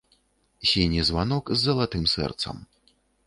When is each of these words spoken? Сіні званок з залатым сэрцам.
Сіні 0.69 1.01
званок 1.09 1.51
з 1.57 1.63
залатым 1.67 2.09
сэрцам. 2.15 2.57